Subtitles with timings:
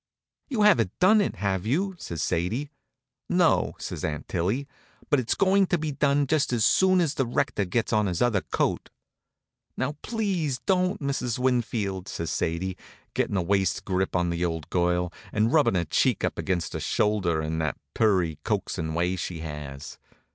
[0.49, 2.71] "You haven't done it, have you?" says Sadie.
[3.29, 4.67] "No," says Aunt Tillie;
[5.11, 8.19] "but it's going to be done just as soon as the rector gets on his
[8.19, 8.89] other coat."
[9.77, 11.37] "Now please don't, Mrs.
[11.37, 12.77] Winfield," says Sadie,
[13.13, 16.79] gettin' a waist grip on the old girl, and rubbin' her cheek up against her
[16.79, 19.99] shoulder in that purry, coaxin' way she has.